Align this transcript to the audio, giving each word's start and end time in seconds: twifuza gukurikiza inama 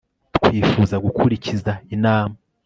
twifuza 0.35 0.95
gukurikiza 1.05 1.71
inama 1.95 2.35